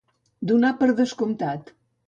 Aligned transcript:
Donar 0.51 0.71
per 0.81 0.89
descomptat. 1.01 1.73